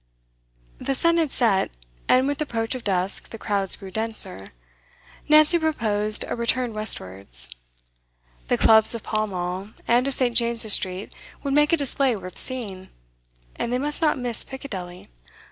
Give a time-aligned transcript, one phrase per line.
[0.79, 1.77] The sun had set,
[2.09, 4.47] and with approach of dusk the crowds grew denser.
[5.29, 7.49] Nancy proposed a return westwards;
[8.47, 12.39] the clubs of Pall Mall and of St James's Street would make a display worth
[12.39, 12.89] seeing,
[13.55, 15.07] and they must not miss Piccadilly.